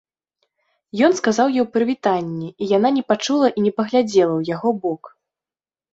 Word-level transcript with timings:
Ён 1.07 1.11
сказаў 1.19 1.51
ёй 1.63 1.67
прывітанне, 1.75 2.49
і 2.49 2.63
яна 2.77 2.89
не 2.97 3.03
пачула 3.11 3.47
і 3.57 3.67
не 3.67 3.71
паглядзела 3.81 4.33
ў 4.37 4.43
яго 4.55 4.69
бок. 4.87 5.03